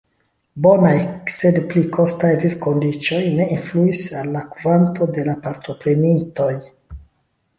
[0.65, 0.93] Bonaj,
[1.33, 6.51] sed pli kostaj, vivkondiĉoj ne influis al la kvanto de la partoprenintoj.